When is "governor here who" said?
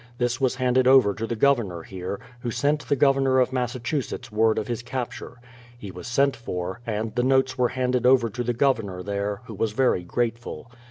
1.35-2.49